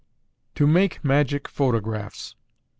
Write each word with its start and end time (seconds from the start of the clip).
_To 0.55 0.67
Make 0.67 1.03
Magic 1.05 1.47
Photographs. 1.47 2.33